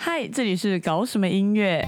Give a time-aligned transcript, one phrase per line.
[0.00, 1.84] 嗨，这里是搞什么音乐？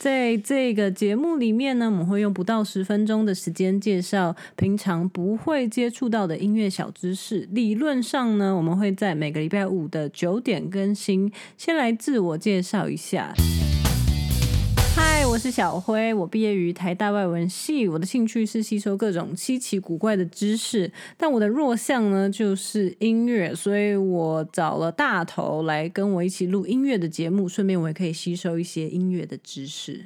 [0.00, 7.48] 在这个节目里面呢，我们会用不到十分钟的时间介绍平常不会接触到的音乐小知识。
[7.52, 11.32] 理论上呢，我们会在每个礼拜五的九点更新。
[11.56, 13.32] 先来自我介绍一下。
[15.26, 30.04] 嗨，我是小辉，我毕业于台大外文系，我的兴趣是吸收各种稀奇古怪的知识，但我的弱项呢就是音乐，所以我找了大头来跟我一起录音乐的节目，顺便我也可以吸收一些音乐的知识。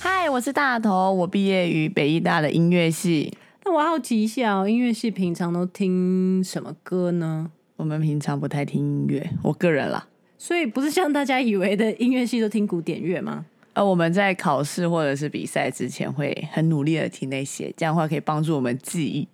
[0.00, 3.32] 嗨，我是大头，我毕业于北艺大的音乐系。
[3.64, 7.52] 那我好奇一下哦，音乐系平常都听什么歌呢？
[7.76, 10.08] 我们平常不太听音乐，我个人啦。
[10.38, 13.44] 所以不是像大家以为的音乐系都听古典乐吗？
[13.72, 19.28] 呃，我们在考试或者是比赛之前会很努力的听那些，这样的话可以帮助我们记忆。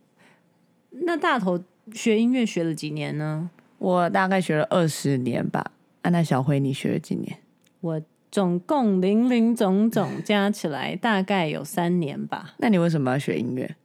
[0.90, 3.50] 那大头学音乐学了几年呢？
[3.78, 5.72] 我大概学了二十年吧。
[6.02, 7.38] 啊，那小辉你学了几年？
[7.80, 12.54] 我总共零零总总加起来大概有三年吧。
[12.58, 13.76] 那你为什么要学音乐？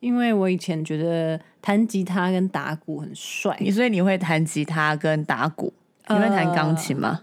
[0.00, 3.56] 因为我以前觉得弹吉他跟打鼓很帅。
[3.60, 5.72] 你所以你会弹吉他跟打鼓？
[6.08, 7.22] 你会弹钢琴吗？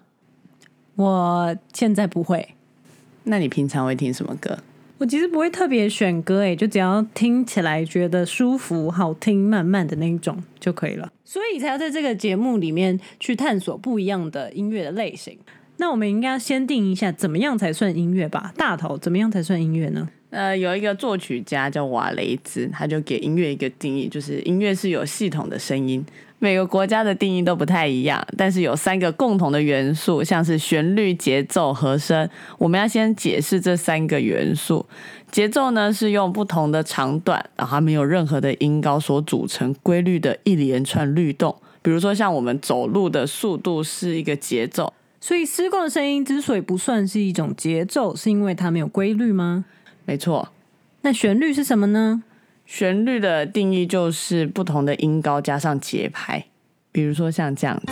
[0.95, 2.55] 我现在不会。
[3.23, 4.57] 那你平常会听什么歌？
[4.97, 11.11] 我其实不会特别选歌，哎，就只要听起来觉得舒服、好听、慢慢的那一种就可以了。
[11.25, 15.37] 所以才要在这个节目里面去探索不一样的音乐的类型。
[15.77, 18.53] 那我们应该先定一下，怎么样才算音乐吧？
[18.55, 20.07] 大头，怎么样才算音乐呢？
[20.29, 26.05] 呃，有一个作曲家叫瓦雷兹，他就给音乐一个定义，就是音乐是有系统的声音。
[26.43, 32.27] 每个国家的定义都不太一样，但是有三个共同的元素，像是旋律、节奏、和声。
[32.57, 34.83] 我们要先解释这三个元素。
[35.29, 41.55] 节奏呢是用不同的长短，然后没有任何的音高所组成规律的一连串律动。
[41.83, 49.65] 比如说像我们走路的速度是一个节奏，所以施工的声音之所以不算是一种节奏，是因为它没有规律吗？
[50.05, 50.49] 没错。
[51.03, 52.23] 那旋律是什么呢？
[52.73, 56.45] 旋律的定义就是不同的音高加上节拍，
[56.89, 57.91] 比如说像这样子。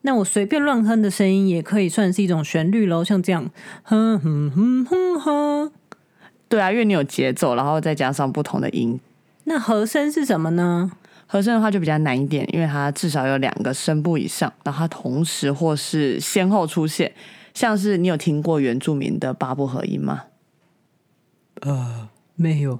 [0.00, 3.48] 那我随便乱哼的声音也可以算是一种旋律喽，像这样，
[3.84, 5.72] 哼哼哼哼哼。
[6.48, 8.98] 对啊，因为你有节奏，然后再加上不同的音。
[9.44, 10.90] 那和声是什么呢？
[11.34, 17.12] 和声的话就比较难一点，因为它至少有两个声部以上，然后它同时或是先后出现。
[17.52, 20.26] 像是你有听过原住民的八部合音吗？
[21.62, 22.78] 呃，没有，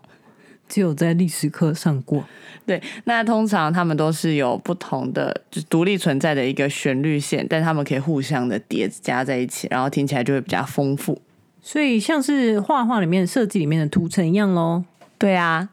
[0.69, 2.23] 只有在历史课上过。
[2.65, 11.21] 对，那通常他们都是有不同的，就独立存在的一个旋律线，但他们可以互相的叠加在一起，然后听起来就会比较丰富。
[11.61, 14.85] 所以像是画画里面设计里面的图层一样喽。
[15.19, 15.71] 对啊。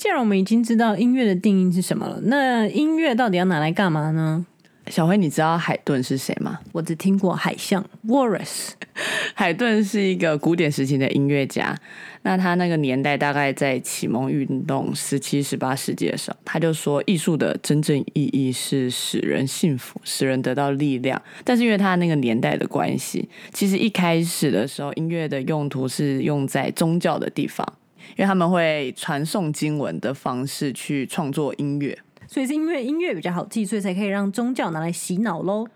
[0.00, 4.46] 既然我们已经知道音乐的定义是什么了，那音乐到底要拿来干嘛呢？
[4.86, 6.58] 小辉，你知道海顿是谁吗？
[6.72, 8.70] 我只听过海象 Waris。
[9.36, 11.76] 海顿是一个古典时期的音乐家，
[12.22, 21.20] 那他那个年代大概在启蒙运动十七、十八世纪的时候，他就说艺术的真正意义是使人幸福，使人得到力量。
[21.44, 27.70] 但是因为他那个年代的关系，其实一开始的时候，音乐的用途是用在宗教的地方。
[28.16, 35.66] 因为他们会传送经文的方式去创作音乐，所以是因为音乐比较好记，所以才可以让宗教拿来洗脑喽。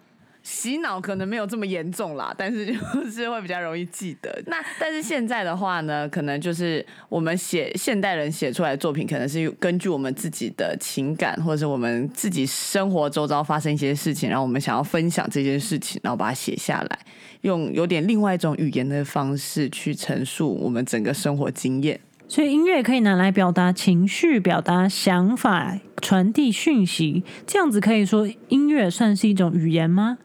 [0.43, 4.43] 洗脑可能没有这么严重啦， 但是就是会比较容易记得。
[4.47, 16.99] 那但是现在的话呢，可能就是我们写现代人写出来的作品，可能是根据我们自己的情感，或者是我们自己生活周遭发生一些事情，然后我们想要分享这件事情，然后把它写下来，
[17.41, 21.99] 用有点另外一种语言的方式去陈述我们整个生活经验。
[22.27, 30.19] 所以音乐可以拿来表达情绪、表达想法、传递讯息，这样子可以说音乐算是一种语言吗？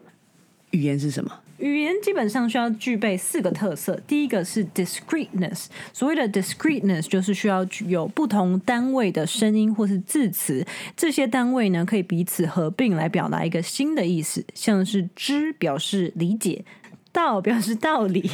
[0.70, 1.40] 语言是什么？
[1.58, 4.00] 语言基本上需要具备四个特色。
[4.06, 16.64] 第一个是 discreteness，所谓的 discreteness 就是需要有不同单位的声音或是字词，这些单位呢可以彼此合并来表达一个新的意思，像是知表示理解，
[17.12, 18.30] 道表示道理，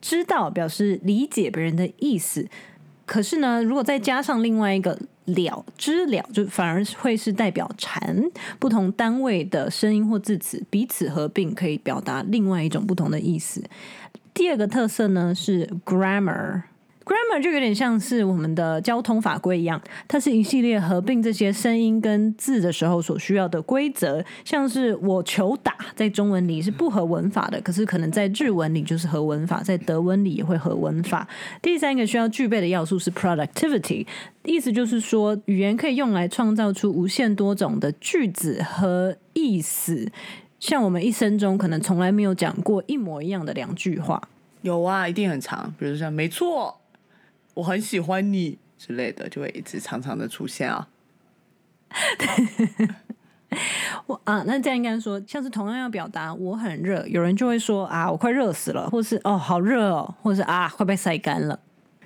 [0.00, 2.46] 知道表示理解别人的意思。
[3.08, 13.64] 可是呢，如果再加上另外一个了知了，就反而会是代表禅，不同单位的声音或字词彼此合并，可以表达另外一种不同的意思。
[14.34, 16.62] 第二个特色呢是 grammar，
[17.08, 24.22] Grammar 就有点像是我们的交通法规一样，它是一系列合并这些声音跟字的时候所需要的规则。
[24.44, 31.26] 像是我求打，在中文里是不合文法的，可是可能在日文里就是合文法，在德文里也会合文法。
[31.62, 34.06] 第三个需要具备的要素是 productivity，
[34.44, 40.06] 意思就是说语言可以用来创造出无限多种的句子和意思。
[40.60, 44.20] 像我们一生中可能从来没有讲过一模一样的两句话。
[44.60, 46.76] 有啊，一定很长，比如像“没错”。
[47.58, 50.86] 我很喜欢你之类的，就会一直常常的出现啊。
[54.06, 61.58] 我啊，那这样应该说，像是同样要表达我很热，有人就会说啊，我快热死了，或是哦好热哦，或是啊快被晒干了。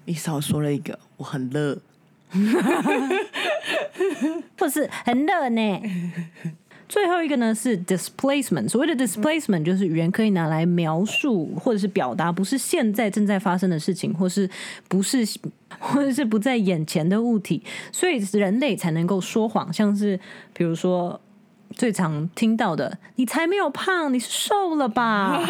[0.06, 1.78] 你少说了一个，我很热，
[4.58, 5.82] 或是很热呢。
[6.92, 14.46] 最后一个呢是 displacement，所谓的 displacement 就是语言可以拿来描述或者是表达不是现在正在发生的事情，或是
[14.88, 15.26] 不是
[15.80, 17.62] 或者是不在眼前的物体，
[17.92, 20.20] 所以人类才能够说谎，像是
[20.52, 21.18] 比如说
[21.70, 25.40] 最常听到的“你才没有胖，你是瘦了吧？”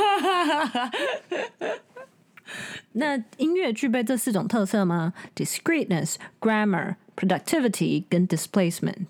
[2.93, 9.07] 那音乐具备这四种特色吗？discreteness、grammar、productivity 跟 displacement。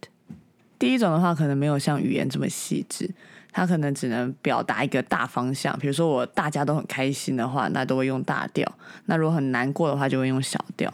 [0.83, 3.09] 第一种的话，可能没有像语言这么细致，
[3.53, 5.79] 它可能只能表达一个大方向。
[5.79, 8.67] 比如说，我大家都很开心的话，那都会用大调；
[9.05, 10.93] 那如果很难过的话，就会用小调。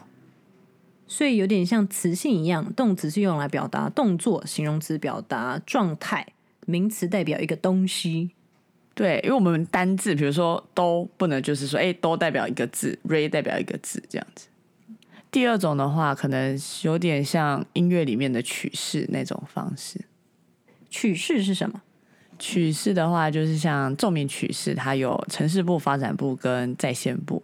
[1.07, 6.33] 所以有点像词性一样，动词是用来表达动作，形容词表达状态，
[6.67, 8.29] 名词代表一个东西。
[8.93, 14.49] 对，因为我们单字，比如说都不能就是说，哎，都代表一个字，re 代表一个字这样子。
[15.31, 20.01] 第二种的话，可能有点像音乐里面的曲式那种方式。
[20.89, 21.81] 曲式是什么？
[22.39, 27.43] 曲式的话，就是像奏鸣曲式，它有城市部、发展部跟在线部。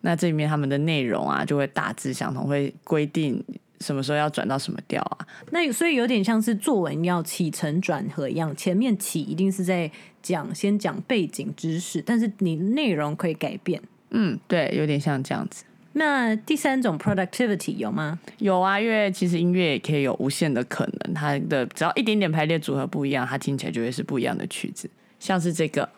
[0.00, 3.44] 那这里面他们的内容啊，就会大致相同，会规定
[3.80, 5.26] 什么时候要转到什么调啊。
[5.50, 9.90] 那所以有点像是作文要起承转合一样，前面起一定是在
[10.22, 13.82] 讲先讲背景知识，但是你内容可以改变。
[14.10, 15.64] 嗯，对，有点像这样子。
[15.98, 18.20] 那第三种 productivity 有吗？
[18.38, 24.88] 有啊，因为其实音乐也可以有无限的可能，它的只要一点点排列组合不一样，它听起来就会是不一样的曲子。
[25.18, 25.88] 像是这个，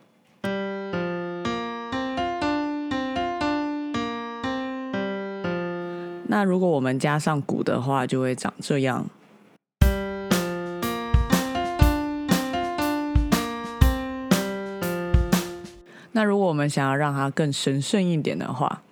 [6.29, 9.07] 那如果我们加上鼓的话，就会长这样。
[16.13, 18.83] 那如果我们想要让它更神圣一点的话，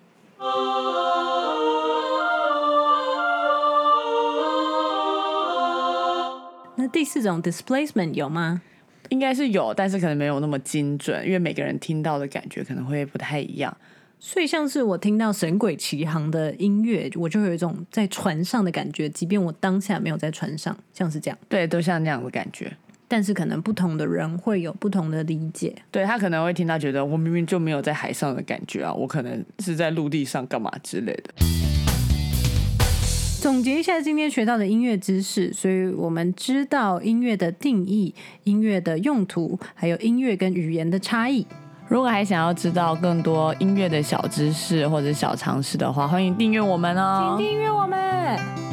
[6.81, 8.63] 那第四种 displacement 有吗？
[9.09, 13.77] 应该是有，但是可能没有那么精准，因为每个人听到的感觉可能会不太一样。
[14.21, 21.37] 所以像是我听到《神鬼奇航》的音乐，我就有一种在船上的感觉，即便我当下没有在船上，像是这样。
[21.49, 22.73] 对，都像那样的感觉。
[23.09, 25.75] 但是可能不同的人会有不同的理解。
[25.91, 31.35] 对他可能会听到觉得我明明就没有在海上的感觉啊，我可能是在陆地上干嘛之类的。
[33.49, 38.15] 总结一下今天学到的音乐知识，所以我们知道音乐的定义、
[38.45, 41.47] 音乐的用途，还有音乐跟语言的差异。
[41.89, 47.37] 如果还想要知道更多音乐的小知识或者小常识的话，欢迎订阅我们哦！
[47.39, 48.68] 请订阅我们。